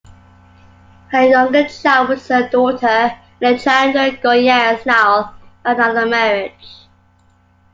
[1.09, 5.31] Her younger child was her daughter, Alejandra Goyanes Nile,
[5.63, 6.87] by another marriage.